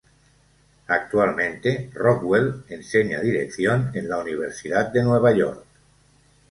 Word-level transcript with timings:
Actualmente, 0.87 1.91
Rockwell 1.93 2.63
enseña 2.69 3.19
dirección 3.21 3.91
en 3.93 4.09
la 4.09 4.17
Universidad 4.17 4.87
de 4.91 5.03
Nueva 5.03 5.31
York. 5.31 5.63